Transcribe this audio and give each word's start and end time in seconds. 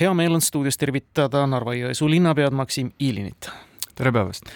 hea 0.00 0.14
meel 0.14 0.34
on 0.34 0.42
stuudios 0.42 0.78
tervitada 0.78 1.44
Narva-Jõesuu 1.46 2.08
linnapead 2.10 2.52
Maksim 2.52 2.90
Ilinit. 2.98 3.50
tere 3.94 4.12
päevast! 4.12 4.48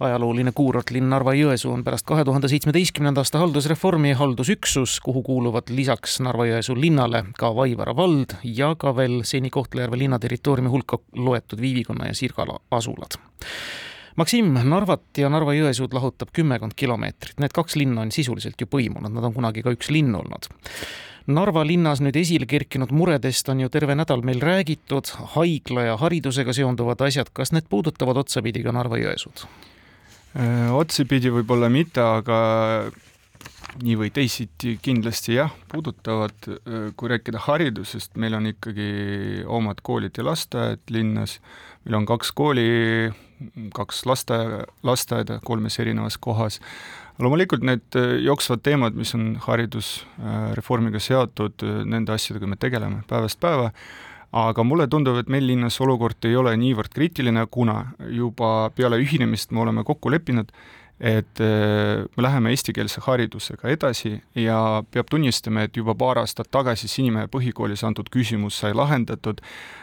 ajalooline 0.00 0.52
kuurortlinn 0.52 1.08
Narva-Jõesuu 1.08 1.70
on 1.72 1.84
pärast 1.84 2.04
kahe 2.06 2.24
tuhande 2.24 2.48
seitsmeteistkümnenda 2.50 3.22
aasta 3.22 3.38
haldusreformi 3.38 4.12
haldusüksus, 4.18 4.98
kuhu 5.00 5.22
kuuluvad 5.22 5.70
lisaks 5.70 6.18
Narva-Jõesuu 6.20 6.76
linnale 6.80 7.24
ka 7.38 7.54
Vaivara 7.56 7.96
vald 7.96 8.34
ja 8.44 8.74
ka 8.74 8.92
veel 8.96 9.22
seni 9.24 9.50
Kohtla-Järve 9.50 9.98
linna 9.98 10.18
territooriumi 10.18 10.68
hulka 10.68 10.98
loetud 11.16 11.60
Viivikonna 11.60 12.10
ja 12.10 12.14
Sirgala 12.14 12.58
asulad. 12.70 13.16
Maksim, 14.16 14.52
Narvat 14.64 15.22
ja 15.22 15.30
Narva-Jõesuud 15.32 15.94
lahutab 15.96 16.34
kümmekond 16.36 16.76
kilomeetrit, 16.76 17.40
need 17.40 17.56
kaks 17.56 17.78
linna 17.80 18.04
on 18.04 18.12
sisuliselt 18.12 18.60
ju 18.60 18.68
põimunud, 18.68 19.14
nad 19.14 19.24
on 19.24 19.32
kunagi 19.32 19.64
ka 19.64 19.72
üks 19.72 19.88
linn 19.88 20.12
olnud 20.20 20.52
Narva 21.26 21.62
linnas 21.66 22.00
nüüd 22.02 22.16
esile 22.18 22.48
kerkinud 22.50 22.90
muredest 22.94 23.48
on 23.52 23.60
ju 23.62 23.70
terve 23.70 23.94
nädal 23.94 24.24
meil 24.26 24.40
räägitud, 24.42 25.12
haigla 25.36 25.86
ja 25.92 25.98
haridusega 26.00 26.54
seonduvad 26.56 27.04
asjad, 27.06 27.30
kas 27.32 27.54
need 27.54 27.68
puudutavad 27.70 28.18
otsapidi 28.24 28.64
ka 28.64 28.74
Narva-Jõesuud? 28.74 29.44
Äh, 30.32 30.68
otsapidi 30.74 31.30
võib-olla 31.30 31.68
mitte, 31.70 32.02
aga 32.02 32.38
nii 33.82 33.96
või 34.00 34.10
teisiti 34.12 34.74
kindlasti 34.82 35.36
jah, 35.38 35.52
puudutavad, 35.70 36.34
äh, 36.48 36.88
kui 36.96 37.12
rääkida 37.12 37.40
haridusest, 37.46 38.16
meil 38.16 38.34
on 38.36 38.50
ikkagi 38.50 39.44
omad 39.46 39.82
koolid 39.84 40.18
ja 40.18 40.26
lasteaed 40.26 40.82
linnas, 40.90 41.38
meil 41.84 42.00
on 42.00 42.08
kaks 42.08 42.32
kooli, 42.36 42.66
kaks 43.76 44.04
lasteaia, 44.10 44.64
lasteaeda 44.82 45.38
kolmes 45.44 45.78
erinevas 45.78 46.18
kohas, 46.18 46.60
loomulikult 47.24 47.64
need 47.66 47.98
äh, 47.98 48.16
jooksvad 48.26 48.62
teemad, 48.66 48.96
mis 48.98 49.14
on 49.18 49.34
haridusreformiga 49.46 51.00
seotud, 51.02 51.64
äh, 51.66 51.82
nende 51.88 52.14
asjadega 52.14 52.48
me 52.50 52.58
tegeleme 52.60 53.02
päevast 53.08 53.40
päeva, 53.42 53.70
aga 54.32 54.64
mulle 54.64 54.88
tundub, 54.88 55.18
et 55.20 55.32
meil 55.32 55.46
linnas 55.48 55.76
olukord 55.84 56.24
ei 56.28 56.36
ole 56.40 56.54
niivõrd 56.60 56.92
kriitiline, 56.94 57.44
kuna 57.52 57.82
juba 58.08 58.70
peale 58.76 59.00
ühinemist 59.02 59.52
me 59.52 59.60
oleme 59.64 59.84
kokku 59.84 60.12
leppinud, 60.12 60.54
et 61.02 61.42
äh, 61.42 62.06
me 62.16 62.24
läheme 62.24 62.54
eestikeelse 62.54 63.02
haridusega 63.08 63.70
edasi 63.74 64.16
ja 64.38 64.82
peab 64.90 65.10
tunnistama, 65.10 65.66
et 65.66 65.76
juba 65.76 65.96
paar 65.98 66.22
aastat 66.22 66.50
tagasi 66.54 66.88
Sinimäe 66.88 67.30
põhikoolis 67.32 67.82
antud 67.86 68.10
küsimus 68.12 68.60
sai 68.62 68.74
lahendatud 68.76 69.42
Äh, 69.42 69.81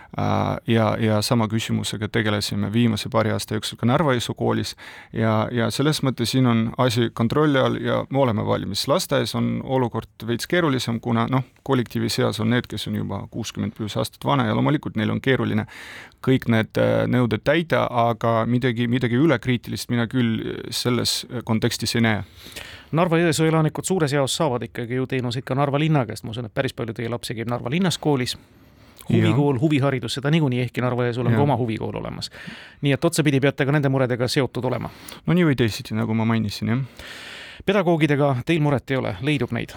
ja, 0.67 0.85
ja 0.99 1.21
sama 1.21 1.47
küsimusega 1.47 2.07
tegelesime 2.11 2.71
viimase 2.73 3.09
paari 3.09 3.31
aasta 3.31 3.57
jooksul 3.57 3.77
ka 3.77 3.85
Narva-Jõesuu 3.85 4.35
koolis. 4.35 4.75
Ja, 5.13 5.47
ja 5.52 5.69
selles 5.71 6.02
mõttes 6.03 6.33
siin 6.33 6.49
on 6.49 6.63
asi 6.77 7.09
kontrolli 7.13 7.59
all 7.59 7.77
ja 7.83 7.99
me 8.09 8.19
oleme 8.23 8.45
valmis. 8.45 8.87
lasteaias 8.87 9.35
on 9.35 9.61
olukord 9.63 10.27
veits 10.27 10.47
keerulisem, 10.47 10.99
kuna 10.99 11.27
noh, 11.30 11.43
kollektiivi 11.63 12.09
seas 12.09 12.39
on 12.39 12.49
need, 12.49 12.67
kes 12.67 12.87
on 12.87 12.95
juba 12.95 13.21
kuuskümmend 13.31 13.75
pluss 13.77 13.97
aastat 13.97 14.25
vana 14.25 14.47
ja 14.47 14.55
loomulikult 14.55 14.95
neil 14.95 15.11
on 15.13 15.21
keeruline 15.21 15.65
kõik 16.25 16.49
need 16.52 16.80
äh, 16.80 17.05
nõuded 17.07 17.43
täida, 17.47 17.85
aga 17.87 18.43
midagi, 18.49 18.87
midagi 18.91 19.15
ülekriitilist 19.15 19.89
mina 19.89 20.07
küll 20.11 20.65
selles 20.75 21.21
kontekstis 21.47 21.95
ei 21.95 22.03
näe. 22.03 22.23
Narva-Jõesuu 22.91 23.45
elanikud 23.45 23.85
suures 23.85 24.13
jaos 24.13 24.35
saavad 24.35 24.65
ikkagi 24.65 24.97
ju 24.97 25.05
teenuseid 25.07 25.45
ka 25.45 25.55
Narva 25.55 25.80
linna 25.80 26.05
käest, 26.09 26.25
ma 26.25 26.33
usun, 26.33 26.49
et 26.49 26.53
päris 26.53 26.73
palju 26.73 26.95
teie 26.97 27.11
lapsi 27.11 27.37
käib 27.37 27.52
Narva 27.52 27.69
linnas 27.69 27.99
koolis, 28.02 28.35
huvikool, 29.09 29.59
huviharidus, 29.61 30.17
seda 30.19 30.31
niikuinii, 30.33 30.61
ehkki 30.67 30.83
Narva-Jõesuul 30.85 31.29
on 31.29 31.35
ja. 31.35 31.39
ka 31.39 31.45
oma 31.47 31.57
huvikool 31.59 31.95
olemas. 32.02 32.31
nii 32.81 32.93
et 32.95 33.05
otsapidi 33.05 33.39
peate 33.39 33.65
ka 33.65 33.75
nende 33.75 33.89
muredega 33.89 34.27
seotud 34.27 34.65
olema. 34.65 34.89
no 35.25 35.33
nii 35.38 35.49
või 35.52 35.59
teisiti, 35.59 35.97
nagu 35.97 36.13
ma 36.13 36.27
mainisin, 36.29 36.73
jah. 36.73 37.07
pedagoogidega 37.65 38.35
teil 38.45 38.61
muret 38.61 38.91
ei 38.91 39.02
ole, 39.02 39.15
leidub 39.21 39.52
neid? 39.55 39.75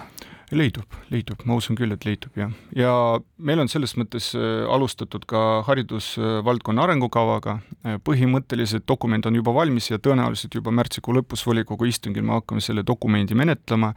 Leidub, 0.57 0.97
leidub, 1.11 1.41
ma 1.47 1.57
usun 1.59 1.77
küll, 1.79 1.93
et 1.95 2.05
leidub 2.05 2.37
jah. 2.37 2.51
ja 2.75 2.93
meil 3.37 3.63
on 3.63 3.71
selles 3.71 3.95
mõttes 3.99 4.31
äh, 4.37 4.63
alustatud 4.69 5.25
ka 5.29 5.63
haridusvaldkonna 5.67 6.85
arengukavaga, 6.87 7.57
äh, 7.85 7.97
põhimõtteliselt 8.03 8.87
dokument 8.89 9.25
on 9.29 9.39
juba 9.39 9.53
valmis 9.55 9.89
ja 9.91 9.99
tõenäoliselt 10.01 10.55
juba 10.59 10.73
märtsikuu 10.75 11.17
lõpus 11.19 11.45
volikogu 11.47 11.89
istungil 11.89 12.25
me 12.25 12.37
hakkame 12.37 12.63
selle 12.63 12.85
dokumendi 12.87 13.37
menetlema 13.37 13.93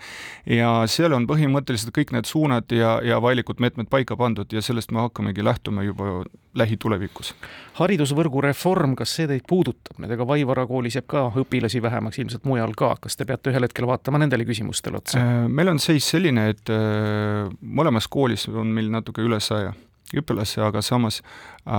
ja 0.47 0.72
seal 0.91 1.16
on 1.16 1.28
põhimõtteliselt 1.30 1.94
kõik 1.97 2.14
need 2.16 2.28
suunad 2.30 2.72
ja, 2.72 2.98
ja 3.04 3.20
vajalikud 3.22 3.62
meetmed 3.62 3.91
paika 3.92 4.16
pandud 4.16 4.53
ja 4.53 4.64
sellest 4.64 4.94
me 4.94 5.04
hakkamegi 5.06 5.44
lähtuma 5.44 5.86
juba 5.86 6.25
lähitulevikus. 6.56 7.34
haridusvõrgu 7.76 8.41
reform, 8.41 8.94
kas 8.97 9.12
see 9.19 9.26
teid 9.28 9.44
puudutab 9.48 9.98
nüüd, 10.00 10.14
ega 10.14 10.26
Vaivara 10.28 10.64
koolis 10.69 10.97
jääb 10.97 11.06
ka 11.10 11.26
õpilasi 11.42 11.82
vähemaks, 11.84 12.19
ilmselt 12.22 12.47
mujal 12.48 12.72
ka, 12.78 12.94
kas 13.04 13.19
te 13.19 13.26
peate 13.28 13.53
ühel 13.53 13.66
hetkel 13.66 13.86
vaatama 13.88 14.20
nendele 14.22 14.47
küsimustele 14.48 15.00
otsa? 15.00 15.20
Äh, 15.20 15.42
meil 15.53 15.69
on 15.69 15.80
seis 15.82 16.09
selline, 16.14 16.45
et 16.50 16.72
äh, 16.72 17.46
mõlemas 17.60 18.08
koolis 18.08 18.48
on 18.48 18.72
meil 18.74 18.90
natuke 18.92 19.24
üle 19.24 19.40
saja 19.40 19.74
õpilase, 20.16 20.60
aga 20.62 20.82
samas 20.84 21.20
äh, 21.22 21.72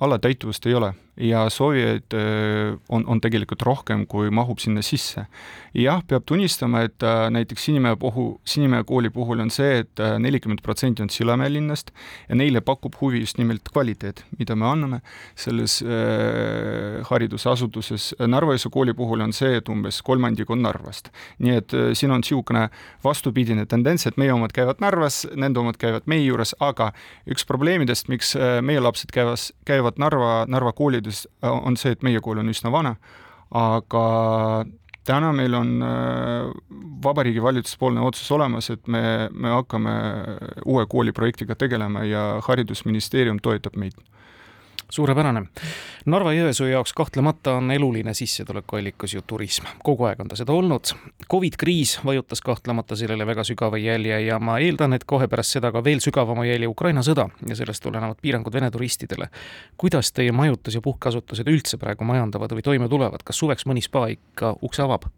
alatäituvust 0.00 0.66
ei 0.66 0.78
ole 0.78 0.94
ja 1.16 1.48
soovijaid 1.50 2.14
äh, 2.14 2.78
on, 2.88 3.06
on 3.06 3.20
tegelikult 3.20 3.62
rohkem, 3.62 4.06
kui 4.06 4.30
mahub 4.30 4.62
sinna 4.62 4.82
sisse. 4.82 5.26
jah, 5.74 6.00
peab 6.08 6.24
tunnistama, 6.26 6.86
et 6.86 7.02
äh, 7.02 7.26
näiteks 7.30 7.64
Sinimäe 7.64 7.96
puhul, 7.96 8.36
Sinimäe 8.44 8.84
kooli 8.84 9.10
puhul 9.10 9.40
on 9.40 9.50
see 9.50 9.80
et, 9.80 9.96
et 9.96 10.00
äh, 10.04 10.18
nelikümmend 10.18 10.60
protsenti 10.62 11.02
on 11.02 11.10
Sillamäe 11.10 11.48
linnast 11.52 11.90
ja 12.28 12.36
neile 12.36 12.60
pakub 12.60 12.94
huvi 13.00 13.20
just 13.20 13.38
nimelt 13.38 13.68
kvaliteet, 13.72 14.24
mida 14.38 14.56
me 14.56 14.66
anname 14.68 15.00
selles 15.38 15.78
äh, 15.82 17.00
haridusasutuses. 17.08 18.14
Narva-Jõesuu 18.26 18.72
kooli 18.74 18.94
puhul 18.96 19.24
on 19.24 19.32
see, 19.36 19.56
et 19.60 19.68
umbes 19.72 20.02
kolmandik 20.02 20.50
on 20.50 20.62
Narvast. 20.62 21.10
nii 21.38 21.56
et 21.56 21.74
äh, 21.74 21.92
siin 21.94 22.12
on 22.12 22.24
niisugune 22.24 22.68
vastupidine 23.04 23.66
tendents, 23.66 24.06
et 24.06 24.16
meie 24.16 24.32
omad 24.34 24.52
käivad 24.56 24.82
Narvas, 24.82 25.24
nende 25.36 25.60
omad 25.60 25.78
käivad 25.80 26.08
meie 26.10 26.24
juures, 26.24 26.54
aga 26.60 26.92
üks 27.30 27.46
probleemidest, 27.46 28.10
miks 28.12 28.34
äh, 28.36 28.58
meie 28.62 28.82
lapsed 28.82 29.12
käivas, 29.14 29.52
käivad 29.68 30.00
Narva, 30.02 30.44
Narva 30.50 30.72
koolides, 30.76 31.05
äh, 31.08 31.50
on 31.50 31.76
see, 31.76 31.94
et 31.96 32.02
meie 32.06 32.20
kool 32.24 32.42
on 32.42 32.52
üsna 32.52 32.72
vana, 32.74 32.96
aga 33.54 34.04
täna 35.06 35.30
meil 35.36 35.54
on 35.54 35.72
äh, 35.86 36.50
Vabariigi 37.04 37.42
valitsuspoolne 37.42 38.02
otsus 38.02 38.30
olemas, 38.34 38.70
et 38.74 38.86
me, 38.90 39.28
me 39.32 39.54
hakkame 39.54 39.94
uue 40.64 40.86
kooliprojektiga 40.90 41.54
tegelema 41.58 42.04
ja 42.06 42.26
Haridusministeerium 42.46 43.38
toetab 43.42 43.78
meid 43.78 43.96
suurepärane. 44.90 45.42
Narva-Jõesuu 46.06 46.68
jaoks 46.70 46.92
kahtlemata 46.92 47.56
on 47.58 47.70
eluline 47.70 48.14
sissetulekuallikas 48.14 49.14
ju 49.14 49.22
turism, 49.26 49.66
kogu 49.84 50.06
aeg 50.06 50.20
on 50.22 50.30
ta 50.30 50.38
seda 50.38 50.54
olnud. 50.54 50.92
Covid 51.30 51.58
kriis 51.58 51.96
vajutas 52.04 52.40
kahtlemata 52.40 52.96
sellele 52.96 53.26
väga 53.26 53.44
sügava 53.44 53.78
jälje 53.78 54.20
ja 54.26 54.38
ma 54.38 54.58
eeldan, 54.62 54.94
et 54.94 55.04
kohe 55.04 55.28
pärast 55.28 55.56
seda 55.56 55.72
ka 55.74 55.84
veel 55.84 56.00
sügavama 56.04 56.46
jälje 56.46 56.70
Ukraina 56.70 57.02
sõda 57.02 57.28
ja 57.48 57.58
sellest 57.58 57.82
tulenevad 57.82 58.22
piirangud 58.22 58.52
Vene 58.52 58.70
turistidele. 58.70 59.28
kuidas 59.76 60.12
teie 60.12 60.32
majutus- 60.32 60.74
ja 60.74 60.80
puhkeasutused 60.80 61.46
üldse 61.46 61.76
praegu 61.76 62.04
majandavad 62.04 62.52
või 62.52 62.62
toime 62.62 62.88
tulevad, 62.88 63.22
kas 63.24 63.38
suveks 63.38 63.66
mõni 63.66 63.82
spa 63.82 64.06
ikka 64.06 64.56
ukse 64.62 64.82
avab? 64.82 65.10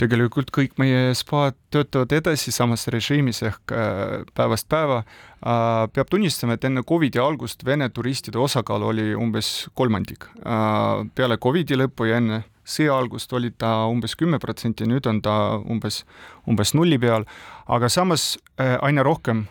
Tegelikult 0.00 0.50
kõik 0.54 0.78
meie 0.80 1.12
spaad 1.18 1.56
töötavad 1.72 2.12
edasi 2.16 2.52
samas 2.54 2.86
režiimis 2.92 3.42
ehk 3.46 3.74
äh, 3.74 4.22
päevast 4.36 4.68
päeva. 4.72 5.02
Äh, 5.40 5.84
peab 5.94 6.10
tunnistama, 6.12 6.56
et 6.56 6.64
enne 6.68 6.84
Covidi 6.86 7.20
algust 7.20 7.64
Vene 7.66 7.90
turistide 7.92 8.40
osakaal 8.40 8.86
oli 8.90 9.10
umbes 9.16 9.68
kolmandik. 9.78 10.28
Äh, 10.40 11.04
peale 11.14 11.38
Covidi 11.42 11.78
lõppu 11.78 12.08
ja 12.08 12.20
enne 12.20 12.42
sõja 12.64 12.96
algust 12.96 13.32
oli 13.36 13.52
ta 13.58 13.86
umbes 13.90 14.14
kümme 14.16 14.38
protsenti, 14.42 14.86
nüüd 14.88 15.08
on 15.10 15.20
ta 15.24 15.34
umbes, 15.60 16.04
umbes 16.48 16.74
nulli 16.76 17.00
peal, 17.02 17.26
aga 17.66 17.88
samas 17.90 18.36
aina 18.60 19.02
rohkem 19.02 19.46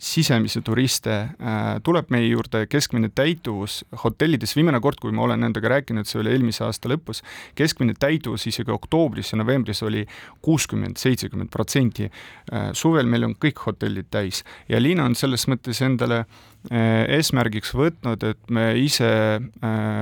sisemisi 0.00 0.62
turiste 0.64 1.12
äh, 1.12 1.76
tuleb 1.84 2.08
meie 2.12 2.30
juurde, 2.30 2.64
keskmine 2.72 3.10
täituvus 3.12 3.82
hotellides, 4.04 4.54
viimane 4.56 4.80
kord, 4.80 4.96
kui 5.02 5.12
ma 5.12 5.26
olen 5.26 5.42
nendega 5.44 5.74
rääkinud, 5.74 6.08
see 6.08 6.22
oli 6.22 6.32
eelmise 6.32 6.64
aasta 6.64 6.88
lõpus, 6.88 7.20
keskmine 7.58 7.92
täituvus 8.00 8.46
isegi 8.48 8.72
oktoobris 8.72 9.34
ja 9.34 9.40
novembris 9.42 9.82
oli 9.84 10.06
kuuskümmend, 10.44 10.96
seitsekümmend 11.00 11.52
protsenti. 11.52 12.08
Äh, 12.08 12.70
suvel 12.72 13.10
meil 13.12 13.28
on 13.28 13.36
kõik 13.36 13.60
hotellid 13.66 14.08
täis 14.10 14.40
ja 14.72 14.80
linn 14.80 15.04
on 15.04 15.16
selles 15.18 15.44
mõttes 15.52 15.82
endale 15.84 16.22
äh, 16.22 17.04
eesmärgiks 17.18 17.74
võtnud, 17.76 18.24
et 18.24 18.40
me 18.48 18.70
ise 18.80 19.10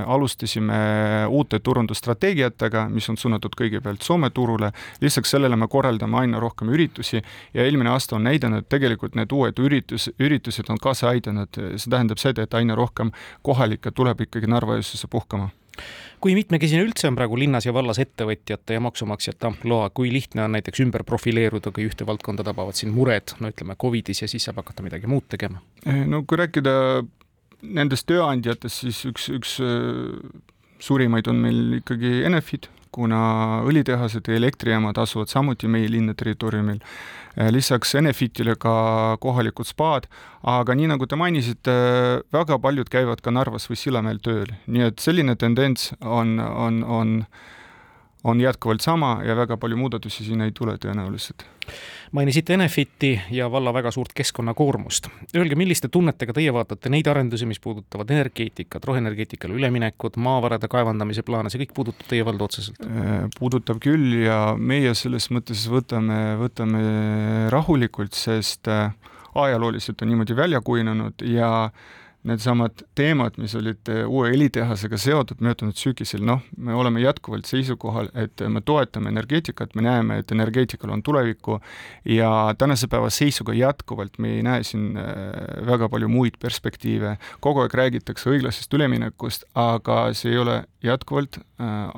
alustasime 0.08 0.78
uute 1.34 1.58
turundusstrateegiatega, 1.64 2.86
mis 2.92 3.08
on 3.10 3.18
suunatud 3.18 3.54
kõigepealt 3.58 4.06
Soome 4.06 4.30
turule, 4.34 4.70
lisaks 5.02 5.34
sellele 5.34 5.58
me 5.58 5.66
korraldame 5.70 6.22
aina 6.22 6.38
rohkem 6.40 6.70
üritusi 6.70 7.18
ja 7.18 7.64
eelmine 7.66 7.90
aasta 7.90 8.16
on 8.16 8.26
näidanud, 8.30 8.68
tegelikult 8.70 9.18
need 9.18 9.32
uued 9.34 9.58
üritused 9.58 9.87
üritus, 9.88 10.10
üritused 10.20 10.68
on 10.70 10.78
kaasa 10.78 11.12
aidanud, 11.14 11.48
see 11.76 11.90
tähendab 11.90 12.18
seda, 12.18 12.44
et 12.44 12.54
aina 12.54 12.76
rohkem 12.76 13.12
kohalikke 13.42 13.90
tuleb 13.90 14.20
ikkagi 14.26 14.50
Narva-Jõesuusse 14.50 15.08
puhkama. 15.10 15.50
Kui 16.18 16.34
mitmekesine 16.34 16.82
üldse 16.82 17.06
on 17.06 17.14
praegu 17.14 17.36
linnas 17.38 17.68
ja 17.68 17.72
vallas 17.72 18.00
ettevõtjate 18.02 18.74
ja 18.74 18.82
maksumaksjate 18.82 19.46
ampluaa, 19.46 19.90
kui 19.94 20.10
lihtne 20.10 20.42
on 20.42 20.56
näiteks 20.56 20.82
ümber 20.82 21.04
profileeruda, 21.06 21.70
kui 21.70 21.86
ühte 21.86 22.06
valdkonda 22.06 22.42
tabavad 22.46 22.74
siin 22.74 22.90
mured, 22.94 23.36
no 23.38 23.52
ütleme 23.52 23.76
Covidis 23.78 24.24
ja 24.24 24.28
siis 24.30 24.48
saab 24.48 24.58
hakata 24.64 24.82
midagi 24.82 25.06
muud 25.06 25.28
tegema? 25.30 25.62
No 25.86 26.24
kui 26.26 26.40
rääkida 26.40 26.74
nendest 27.62 28.08
tööandjatest, 28.10 28.82
siis 28.82 29.04
üks, 29.06 29.28
üks 29.34 29.54
eh, 29.62 30.26
suurimaid 30.82 31.30
on 31.30 31.38
meil 31.46 31.78
ikkagi 31.78 32.24
Enefit, 32.26 32.66
kuna 32.92 33.20
õlitehased 33.68 34.28
ja 34.28 34.36
elektrijaamad 34.38 34.98
asuvad 34.98 35.30
samuti 35.32 35.68
meie 35.68 35.88
linna 35.90 36.14
territooriumil, 36.14 36.80
lisaks 37.54 37.94
Enefitile 37.98 38.56
ka 38.58 39.16
kohalikud 39.22 39.68
spaad, 39.68 40.08
aga 40.42 40.74
nii, 40.74 40.88
nagu 40.90 41.06
te 41.06 41.18
mainisite, 41.18 41.74
väga 42.34 42.58
paljud 42.62 42.90
käivad 42.90 43.22
ka 43.22 43.34
Narvas 43.34 43.68
või 43.70 43.78
Sillamäel 43.78 44.18
tööl, 44.24 44.50
nii 44.66 44.88
et 44.90 45.02
selline 45.02 45.36
tendents 45.38 45.92
on, 46.02 46.38
on, 46.38 46.82
on 46.82 47.08
on 47.08 47.24
jätkuvalt 48.40 48.80
sama 48.84 49.18
ja 49.24 49.36
väga 49.36 49.56
palju 49.56 49.76
muudatusi 49.76 50.24
siin 50.24 50.44
ei 50.44 50.52
tule 50.54 50.76
tõenäoliselt. 50.76 51.44
mainisite 52.12 52.54
Enefiti 52.54 53.20
ja 53.30 53.50
valla 53.52 53.72
väga 53.74 53.90
suurt 53.90 54.12
keskkonnakoormust. 54.16 55.08
Öelge, 55.36 55.54
milliste 55.54 55.88
tunnetega 55.88 56.32
teie 56.32 56.52
vaatate 56.52 56.88
neid 56.88 57.06
arendusi, 57.06 57.46
mis 57.46 57.60
puudutavad 57.60 58.10
energeetikat, 58.10 58.84
roheenergeetikale 58.84 59.54
üleminekut, 59.54 60.16
maavarade 60.16 60.68
kaevandamise 60.68 61.22
plaane, 61.22 61.52
see 61.52 61.60
kõik 61.64 61.76
puudutab 61.76 62.08
teie 62.08 62.24
valda 62.24 62.48
otseselt? 62.48 62.80
Äh, 62.86 63.28
puudutab 63.38 63.82
küll 63.84 64.22
ja 64.24 64.54
meie 64.56 64.94
selles 64.96 65.28
mõttes 65.34 65.66
võtame, 65.68 66.38
võtame 66.40 66.82
rahulikult, 67.52 68.16
sest 68.16 68.72
äh, 68.72 68.92
ajalooliselt 69.34 70.02
on 70.02 70.12
niimoodi 70.14 70.36
välja 70.36 70.64
kujunenud 70.64 71.26
ja 71.28 71.52
äh, 71.68 71.96
needsamad 72.28 72.84
teemad, 72.98 73.36
mis 73.40 73.54
olid 73.58 73.90
eh, 73.92 74.04
uue 74.06 74.32
õlitehasega 74.34 74.98
seotud 75.00 75.42
möödunud 75.44 75.78
sügisel, 75.78 76.24
noh, 76.26 76.42
me 76.56 76.76
oleme 76.76 77.02
jätkuvalt 77.02 77.48
seisukohal, 77.48 78.10
et 78.18 78.42
me 78.48 78.62
toetame 78.64 79.12
energeetikat, 79.12 79.74
me 79.78 79.84
näeme, 79.86 80.20
et 80.22 80.32
energeetikal 80.34 80.92
on 80.94 81.02
tulevikku 81.04 81.58
ja 82.08 82.32
tänase 82.58 82.88
päeva 82.90 83.10
seisuga 83.14 83.56
jätkuvalt 83.56 84.18
me 84.18 84.36
ei 84.36 84.42
näe 84.46 84.66
siin 84.66 84.96
eh, 84.96 85.66
väga 85.66 85.88
palju 85.88 86.10
muid 86.12 86.38
perspektiive. 86.40 87.16
kogu 87.40 87.64
aeg 87.64 87.74
räägitakse 87.74 88.30
õiglasest 88.30 88.74
üleminekust, 88.74 89.48
aga 89.54 90.08
see 90.14 90.32
ei 90.34 90.42
ole 90.42 90.62
jätkuvalt 90.84 91.40
äh, 91.60 91.88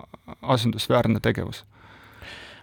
asendusväärne 0.43 1.21
tegevus 1.21 1.65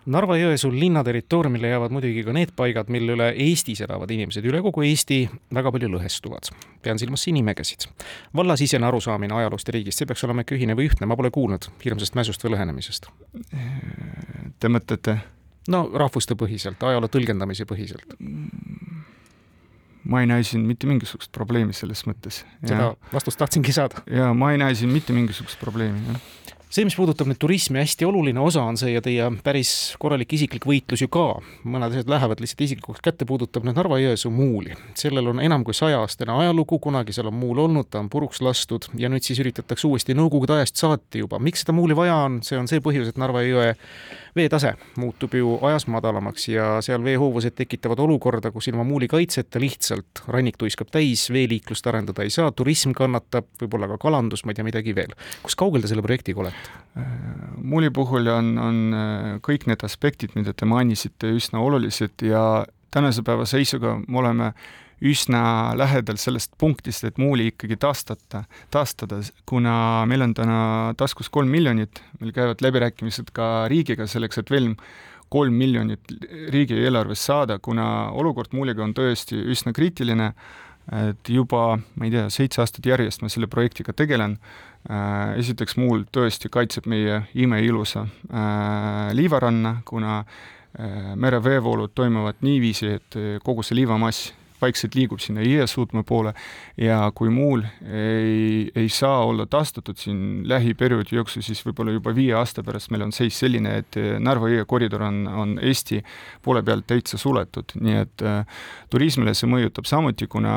Narva-Jõesuu 0.07 0.71
linna 0.71 1.01
territooriumile 1.04 1.68
jäävad 1.68 1.92
muidugi 1.92 2.21
ka 2.24 2.33
need 2.36 2.54
paigad, 2.56 2.88
mille 2.94 3.18
üle 3.18 3.27
Eestis 3.44 3.81
elavad 3.83 4.12
inimesed 4.15 4.45
üle 4.48 4.62
kogu 4.63 4.86
Eesti 4.88 5.19
väga 5.54 5.71
palju 5.75 5.89
lõhestuvad. 5.92 6.51
pean 6.81 7.00
silmas 7.00 7.25
siin 7.27 7.36
nimekäsid. 7.36 7.89
vallasisene 8.36 8.88
arusaamine 8.88 9.36
ajaloost 9.36 9.68
ja 9.68 9.75
riigist, 9.75 10.00
see 10.00 10.07
peaks 10.07 10.24
olema 10.24 10.45
ikka 10.45 10.56
ühine 10.56 10.77
või 10.80 10.88
ühtne, 10.88 11.06
ma 11.06 11.15
pole 11.19 11.31
kuulnud 11.31 11.68
hirmsast 11.83 12.15
mäsust 12.15 12.44
või 12.44 12.56
lõhenemisest. 12.56 13.09
Te 14.59 14.71
mõtlete? 14.71 15.18
no 15.68 15.89
rahvuste 15.94 16.39
põhiselt, 16.39 16.80
ajaloo 16.83 17.12
tõlgendamise 17.12 17.68
põhiselt 17.68 18.15
ma 20.07 20.21
ei 20.21 20.27
näe 20.27 20.44
siin 20.44 20.63
mitte 20.63 20.88
mingisugust 20.88 21.31
probleemi 21.36 21.74
selles 21.75 22.06
mõttes. 22.07 22.45
seda 22.63 22.94
vastust 23.12 23.44
tahtsingi 23.44 23.75
saada. 23.75 24.07
jaa, 24.07 24.33
ma 24.33 24.54
ei 24.56 24.57
näe 24.57 24.75
siin 24.75 24.94
mitte 24.94 25.13
mingisugust 25.13 25.59
probleemi, 25.59 26.00
jah 26.07 26.46
see, 26.69 26.83
mis 26.83 26.95
puudutab 26.97 27.29
nüüd 27.29 27.39
turismi, 27.39 27.79
hästi 27.79 28.05
oluline 28.07 28.41
osa 28.43 28.63
on 28.67 28.77
see 28.79 28.91
ja 28.91 29.01
teie 29.03 29.29
päris 29.43 29.71
korralik 30.01 30.33
isiklik 30.35 30.67
võitlus 30.67 31.03
ju 31.03 31.09
ka, 31.11 31.25
mõned 31.63 31.93
asjad 31.95 32.11
lähevad 32.11 32.41
lihtsalt 32.43 32.63
isiklikuks 32.65 33.03
kätte, 33.05 33.27
puudutab 33.29 33.65
nüüd 33.67 33.77
Narva-Jõesuu 33.79 34.31
muuli. 34.33 34.75
sellel 34.99 35.31
on 35.31 35.39
enam 35.43 35.63
kui 35.63 35.77
sajaaastane 35.77 36.33
ajalugu, 36.33 36.79
kunagi 36.83 37.15
seal 37.15 37.31
on 37.31 37.37
muul 37.39 37.63
olnud, 37.63 37.87
ta 37.89 38.01
on 38.03 38.09
puruks 38.11 38.41
lastud 38.43 38.89
ja 38.99 39.09
nüüd 39.09 39.23
siis 39.23 39.39
üritatakse 39.43 39.87
uuesti 39.87 40.15
Nõukogude 40.17 40.57
ajast 40.57 40.75
saati 40.83 41.23
juba. 41.23 41.39
miks 41.39 41.63
seda 41.63 41.75
muuli 41.77 41.95
vaja 41.95 42.15
on, 42.27 42.41
see 42.43 42.59
on 42.59 42.67
see 42.67 42.83
põhjus, 42.83 43.13
et 43.13 43.21
Narva 43.21 43.45
jõe 43.45 43.71
veetase 44.35 44.73
muutub 44.99 45.33
ju 45.33 45.55
ajas 45.65 45.87
madalamaks 45.87 46.49
ja 46.51 46.67
seal 46.85 47.03
veehoovused 47.03 47.55
tekitavad 47.57 48.01
olukorda, 48.03 48.51
kus 48.51 48.67
ilma 48.67 48.83
muuli 48.87 49.07
kaitseta 49.11 49.61
lihtsalt 49.61 50.23
rannik 50.27 50.59
tuiskab 50.59 50.91
täis, 50.93 51.29
veeliiklust 51.33 51.87
arendada 51.87 52.27
ei 52.27 52.33
saa, 52.33 52.51
turism 52.51 52.93
kannatab, 52.97 53.47
võib-olla 53.61 53.89
ka 53.93 54.01
kalandus, 54.07 54.45
ma 54.45 54.53
ei 54.53 54.59
tea, 54.59 54.67
midagi 54.67 54.95
veel. 54.97 55.15
kus 55.43 55.55
kaugel 55.55 55.85
te 55.85 55.91
selle 55.93 56.05
projektiga 56.05 56.43
olete? 56.43 56.56
Muuli 57.62 57.89
puhul 57.94 58.27
on, 58.31 58.57
on 58.57 58.81
äh, 58.95 59.30
kõik 59.45 59.68
need 59.69 59.83
aspektid, 59.86 60.33
mida 60.38 60.54
te 60.54 60.65
mainisite, 60.69 61.31
üsna 61.38 61.62
olulised 61.63 62.25
ja 62.25 62.65
tänase 62.94 63.24
päeva 63.25 63.45
seisuga 63.50 63.98
me 64.07 64.21
oleme 64.21 64.51
üsna 65.06 65.75
lähedal 65.77 66.18
sellest 66.18 66.56
punktist, 66.57 67.04
et 67.06 67.19
muuli 67.21 67.51
ikkagi 67.51 67.77
taastada, 67.77 68.45
taastada, 68.74 69.19
kuna 69.45 70.06
meil 70.09 70.25
on 70.25 70.33
täna 70.38 70.62
taskus 70.98 71.30
kolm 71.30 71.51
miljonit, 71.54 72.01
meil 72.21 72.33
käivad 72.33 72.63
läbirääkimised 72.65 73.30
ka 73.36 73.68
riigiga 73.69 74.07
selleks, 74.09 74.42
et 74.42 74.50
veel 74.50 74.71
kolm 75.30 75.54
miljonit 75.59 76.15
riigieelarvest 76.54 77.30
saada, 77.30 77.59
kuna 77.59 78.09
olukord 78.18 78.56
muuliga 78.57 78.81
on 78.86 78.95
tõesti 78.98 79.38
üsna 79.54 79.75
kriitiline, 79.75 80.31
et 80.91 81.29
juba, 81.29 81.77
ma 81.95 82.07
ei 82.07 82.13
tea, 82.13 82.27
seitse 82.31 82.61
aastat 82.63 82.85
järjest 82.87 83.23
ma 83.23 83.31
selle 83.31 83.49
projektiga 83.51 83.93
tegelen, 83.97 84.37
äh, 84.89 85.35
esiteks 85.41 85.75
muul 85.81 86.05
tõesti 86.13 86.51
kaitseb 86.51 86.87
meie 86.87 87.21
imeilusa 87.35 88.05
äh, 88.07 89.11
liivaranna, 89.17 89.81
kuna 89.87 90.21
äh, 90.21 91.13
mereveevoolud 91.15 91.91
toimuvad 91.95 92.39
niiviisi, 92.45 92.93
et 92.99 93.19
kogu 93.43 93.65
see 93.67 93.81
liivamass 93.81 94.31
vaikselt 94.62 94.95
liigub 94.98 95.21
sinna 95.24 95.44
jõesuudme 95.45 96.04
poole 96.07 96.33
ja 96.81 97.00
kui 97.15 97.30
muul 97.33 97.63
ei, 97.86 98.68
ei 98.75 98.89
saa 98.89 99.25
olla 99.25 99.45
taastatud 99.50 99.98
siin 100.00 100.48
lähiperioodi 100.50 101.18
jooksul, 101.18 101.45
siis 101.45 101.62
võib-olla 101.65 101.95
juba 101.95 102.13
viie 102.15 102.33
aasta 102.38 102.63
pärast 102.65 102.92
meil 102.94 103.07
on 103.07 103.13
seis 103.15 103.38
selline, 103.39 103.77
et 103.83 104.00
Narva 104.24 104.50
jõe 104.51 104.65
koridor 104.69 105.06
on, 105.07 105.24
on 105.27 105.57
Eesti 105.62 106.01
poole 106.45 106.63
pealt 106.65 106.88
täitsa 106.89 107.19
suletud, 107.21 107.75
nii 107.81 108.00
et 108.01 108.25
äh, 108.25 108.63
turismile 108.94 109.36
see 109.38 109.50
mõjutab 109.51 109.89
samuti, 109.89 110.30
kuna 110.31 110.56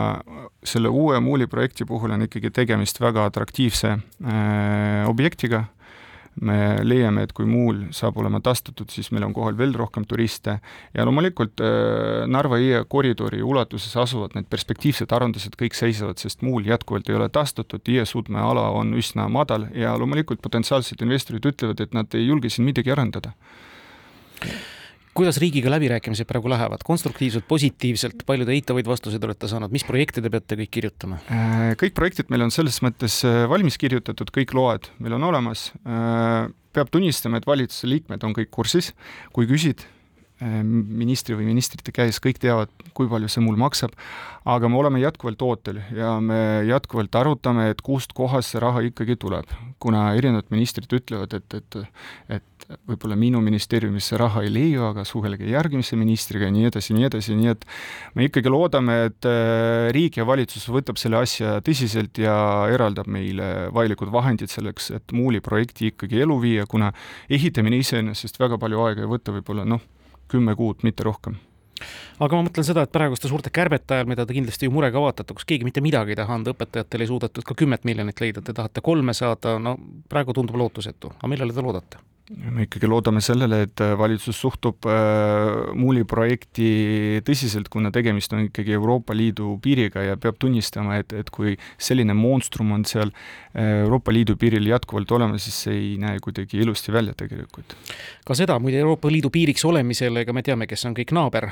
selle 0.65 0.93
uue 0.93 1.21
muuli 1.25 1.49
projekti 1.51 1.87
puhul 1.89 2.17
on 2.17 2.29
ikkagi 2.29 2.53
tegemist 2.55 3.01
väga 3.03 3.27
atraktiivse 3.31 3.97
äh, 3.97 5.05
objektiga 5.09 5.67
me 6.47 6.59
leiame, 6.85 7.25
et 7.27 7.35
kui 7.37 7.47
muul 7.49 7.87
saab 7.97 8.19
olema 8.23 8.41
taastatud, 8.45 8.91
siis 8.93 9.11
meil 9.13 9.27
on 9.27 9.35
kohal 9.37 9.59
veel 9.59 9.75
rohkem 9.77 10.07
turiste. 10.09 10.59
Ja 10.97 11.05
loomulikult 11.09 11.61
äh, 11.65 12.25
Narva 12.31 12.61
jõe 12.61 12.83
koridori 12.89 13.43
ulatuses 13.45 13.97
asuvad 14.01 14.37
need 14.39 14.49
perspektiivsed 14.53 15.13
arendused 15.17 15.57
kõik 15.61 15.77
seisavad, 15.79 16.21
sest 16.23 16.45
muul 16.47 16.69
jätkuvalt 16.69 17.11
ei 17.11 17.19
ole 17.21 17.29
taastatud, 17.33 17.85
jõesuudme 17.85 18.41
ala 18.41 18.71
on 18.77 18.95
üsna 18.99 19.29
madal 19.33 19.69
ja 19.77 19.97
loomulikult 20.01 20.43
potentsiaalsed 20.43 21.03
investorid 21.05 21.53
ütlevad, 21.53 21.81
et 21.85 21.97
nad 21.97 22.19
ei 22.19 22.27
julge 22.27 22.53
siin 22.53 22.69
midagi 22.69 22.93
arendada 22.95 23.35
kuidas 25.17 25.41
riigiga 25.43 25.71
läbirääkimised 25.73 26.29
praegu 26.29 26.51
lähevad, 26.53 26.85
konstruktiivselt, 26.87 27.47
positiivselt, 27.51 28.25
palju 28.29 28.47
te 28.47 28.55
eitavaid 28.55 28.89
vastuseid 28.89 29.25
olete 29.27 29.51
saanud, 29.51 29.73
mis 29.75 29.85
projekte 29.87 30.23
te 30.23 30.33
peate 30.33 30.59
kõik 30.63 30.73
kirjutama? 30.79 31.21
Äh, 31.35 31.73
kõik 31.81 31.97
projektid 31.99 32.31
meil 32.33 32.47
on 32.47 32.55
selles 32.55 32.81
mõttes 32.85 33.21
äh, 33.27 33.43
valmis 33.51 33.79
kirjutatud, 33.81 34.31
kõik 34.35 34.55
loed 34.57 34.91
meil 35.03 35.19
on 35.19 35.27
olemas. 35.31 35.71
Äh, 35.85 36.51
peab 36.77 36.93
tunnistama, 36.95 37.41
et 37.41 37.49
valitsuse 37.49 37.91
liikmed 37.91 38.23
on 38.27 38.37
kõik 38.37 38.53
kursis, 38.55 38.93
kui 39.35 39.51
küsid 39.51 39.83
ministri 40.41 41.37
või 41.37 41.51
ministrite 41.51 41.93
käes, 41.93 42.21
kõik 42.23 42.41
teavad, 42.41 42.71
kui 42.97 43.09
palju 43.11 43.29
see 43.29 43.43
mul 43.45 43.59
maksab, 43.61 43.93
aga 44.49 44.69
me 44.73 44.79
oleme 44.81 45.03
jätkuvalt 45.03 45.43
ootel 45.45 45.83
ja 45.97 46.15
me 46.25 46.63
jätkuvalt 46.69 47.15
arutame, 47.21 47.69
et 47.73 47.83
kust 47.85 48.15
kohast 48.17 48.55
see 48.55 48.63
raha 48.63 48.83
ikkagi 48.89 49.19
tuleb. 49.21 49.51
kuna 49.81 50.11
erinevad 50.13 50.49
ministrid 50.53 50.93
ütlevad, 50.93 51.33
et, 51.33 51.55
et, 51.55 51.77
et 52.29 52.67
võib-olla 52.89 53.17
minu 53.17 53.41
ministeeriumis 53.41 54.11
see 54.11 54.19
raha 54.21 54.43
ei 54.45 54.51
leiu, 54.53 54.83
aga 54.91 55.05
suhelge 55.09 55.47
järgmise 55.49 55.97
ministriga 55.97 56.49
ja 56.49 56.55
nii 56.55 56.67
edasi, 56.69 56.95
nii 56.97 57.07
edasi, 57.09 57.37
nii 57.39 57.53
et 57.53 57.65
me 58.15 58.27
ikkagi 58.29 58.53
loodame, 58.53 58.97
et 59.09 59.29
äh, 59.29 59.89
riik 59.97 60.21
ja 60.21 60.27
valitsus 60.29 60.69
võtab 60.73 61.01
selle 61.01 61.21
asja 61.21 61.59
tõsiselt 61.65 62.21
ja 62.21 62.35
eraldab 62.73 63.09
meile 63.11 63.71
vajalikud 63.75 64.13
vahendid 64.13 64.53
selleks, 64.53 64.91
et 64.97 65.17
Muuli 65.17 65.41
projekti 65.45 65.91
ikkagi 65.91 66.21
ellu 66.25 66.37
viia, 66.43 66.69
kuna 66.69 66.93
ehitamine 67.33 67.81
iseenesest 67.81 68.39
väga 68.41 68.61
palju 68.61 68.85
aega 68.87 69.05
ei 69.05 69.11
võta, 69.11 69.35
võib-olla 69.35 69.65
noh, 69.69 69.83
kümme 70.31 70.57
kuud, 70.59 70.85
mitte 70.87 71.07
rohkem 71.07 71.39
aga 72.21 72.37
ma 72.37 72.47
mõtlen 72.47 72.67
seda, 72.67 72.85
et 72.85 72.93
praeguste 72.93 73.31
suurte 73.31 73.53
kärbete 73.55 73.97
ajal, 73.97 74.09
mida 74.11 74.27
te 74.29 74.37
kindlasti 74.37 74.69
ju 74.69 74.75
murega 74.75 75.01
vaatate, 75.01 75.35
kus 75.37 75.49
keegi 75.49 75.67
mitte 75.67 75.83
midagi 75.85 76.15
ei 76.15 76.21
taha 76.21 76.37
anda, 76.37 76.55
õpetajatel 76.55 77.05
ei 77.05 77.11
suudetud 77.11 77.47
ka 77.47 77.57
kümmet 77.57 77.87
miljonit 77.89 78.21
leida, 78.21 78.45
te 78.45 78.55
tahate 78.57 78.85
kolme 78.85 79.17
saada, 79.17 79.57
no 79.63 79.77
praegu 80.13 80.37
tundub 80.37 80.61
lootusetu, 80.61 81.15
aga 81.17 81.33
millele 81.33 81.57
te 81.57 81.65
loodate? 81.65 82.03
Me 82.31 82.65
ikkagi 82.67 82.87
loodame 82.87 83.21
sellele, 83.25 83.65
et 83.67 83.83
äh, 83.83 83.97
valitsus 83.99 84.39
suhtub 84.39 84.87
äh, 84.87 85.73
Muuli 85.75 86.05
projekti 86.09 87.21
tõsiselt, 87.27 87.71
kuna 87.73 87.91
tegemist 87.95 88.33
on 88.37 88.45
ikkagi 88.47 88.77
Euroopa 88.77 89.17
Liidu 89.17 89.57
piiriga 89.63 90.05
ja 90.05 90.19
peab 90.21 90.39
tunnistama, 90.43 91.01
et, 91.03 91.13
et 91.17 91.31
kui 91.35 91.57
selline 91.81 92.15
monstrum 92.17 92.71
on 92.77 92.87
seal 92.89 93.11
äh, 93.11 93.83
Euroopa 93.83 94.15
Liidu 94.15 94.37
piiril 94.41 94.71
jätkuvalt 94.71 95.11
olemas, 95.19 95.49
siis 95.49 95.59
see 95.67 95.79
ei 95.79 95.91
näe 96.01 96.21
kuidagi 96.23 96.63
ilusti 96.63 96.95
välja 96.95 97.17
tegelikult. 97.19 97.75
ka 98.27 98.39
seda 98.39 98.59
muide 98.63 98.79
Euroopa 98.79 99.11
Liidu 99.11 99.33
piiriks 99.35 99.67
olemisel, 99.67 100.23
ega 100.23 100.37
me 100.37 100.47
teame, 100.47 100.71
kes 100.71 100.87
on 100.87 100.95
kõik 100.97 101.15
naaber, 101.17 101.51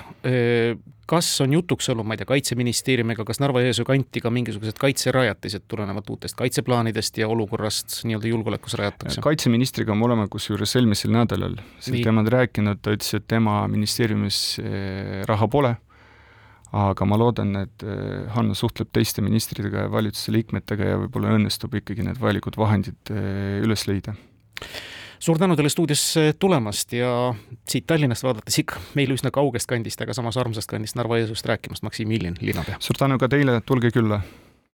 kas 1.08 1.28
on 1.42 1.52
jutuks 1.56 1.88
olnud, 1.90 2.06
ma 2.06 2.14
ei 2.14 2.20
tea, 2.20 2.28
Kaitseministeeriumiga, 2.28 3.25
kas 3.26 3.40
Narva-Jõesuu 3.40 3.87
kanti 3.88 4.20
ka 4.23 4.30
mingisugused 4.32 4.78
kaitserajatised 4.80 5.64
tulenevalt 5.70 6.11
uutest 6.12 6.37
kaitseplaanidest 6.38 7.18
ja 7.23 7.28
olukorrast 7.32 8.02
nii-öelda 8.04 8.30
julgeolekus 8.30 8.76
rajatakse? 8.78 9.25
kaitseministriga 9.25 9.97
me 9.97 10.04
oleme 10.06 10.28
kusjuures 10.30 10.67
eelmisel 10.76 11.12
nädalal 11.14 11.56
sel 11.80 12.00
teemal 12.02 12.28
rääkinud, 12.30 12.80
ta 12.82 12.94
ütles, 12.94 13.14
et 13.16 13.26
tema 13.30 13.60
ministeeriumis 13.70 14.40
eh, 14.62 15.22
raha 15.28 15.48
pole, 15.50 15.75
aga 16.76 17.08
ma 17.08 17.18
loodan, 17.20 17.54
et 17.62 17.87
eh, 17.87 18.28
Hanno 18.34 18.56
suhtleb 18.58 18.92
teiste 18.92 19.25
ministritega 19.25 19.87
ja 19.87 19.92
valitsuse 19.92 20.34
liikmetega 20.37 20.92
ja 20.92 21.00
võib-olla 21.04 21.34
õnnestub 21.38 21.78
ikkagi 21.80 22.06
need 22.06 22.20
vajalikud 22.20 22.58
vahendid 22.60 23.14
eh, 23.14 23.58
üles 23.64 23.87
leida. 23.88 24.16
Suur 25.18 25.38
tänu 25.40 25.56
teile 25.58 25.70
stuudiosse 25.72 26.37
tulemast 26.38 26.92
ja 26.94 27.10
siit 27.66 27.88
Tallinnast 27.90 28.22
vaadates 28.22 28.60
ikka 28.62 28.78
meile 28.94 29.16
üsna 29.16 29.32
kaugest 29.34 29.66
kandist, 29.66 29.98
aga 30.04 30.14
samas 30.14 30.38
armsast 30.38 30.70
kandist 30.70 30.94
Narva-Jõesuust 30.98 31.48
rääkimast, 31.50 31.82
Maksim 31.82 32.12
Iljin, 32.14 32.37
linnapea. 32.38 32.78
suur 32.78 33.00
tänu 33.00 33.18
ka 33.18 33.26
teile, 33.32 33.58
tulge 33.66 33.90
külla 33.94 34.20